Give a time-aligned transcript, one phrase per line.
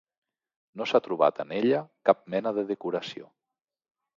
[0.81, 3.29] No s'ha trobat en ella cap mena de decoració.